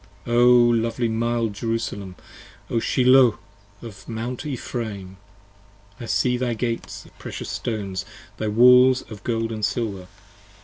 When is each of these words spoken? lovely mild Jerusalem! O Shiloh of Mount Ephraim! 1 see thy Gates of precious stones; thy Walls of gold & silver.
lovely 0.25 1.07
mild 1.07 1.53
Jerusalem! 1.53 2.15
O 2.71 2.79
Shiloh 2.79 3.37
of 3.83 4.09
Mount 4.09 4.47
Ephraim! 4.47 5.17
1 5.99 6.07
see 6.07 6.37
thy 6.37 6.55
Gates 6.55 7.05
of 7.05 7.15
precious 7.19 7.49
stones; 7.51 8.03
thy 8.37 8.47
Walls 8.47 9.03
of 9.11 9.23
gold 9.23 9.53
& 9.63 9.63
silver. 9.63 10.07